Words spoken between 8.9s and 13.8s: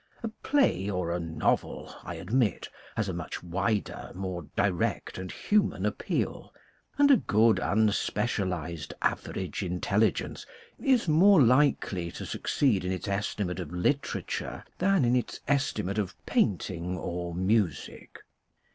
average intelligence is more likely to succeed in its estimate of